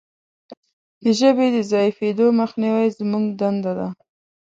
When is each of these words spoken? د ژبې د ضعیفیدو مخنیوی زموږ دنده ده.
د 1.03 1.05
ژبې 1.19 1.47
د 1.55 1.57
ضعیفیدو 1.71 2.25
مخنیوی 2.39 2.87
زموږ 2.99 3.25
دنده 3.39 3.71
ده. 3.79 3.87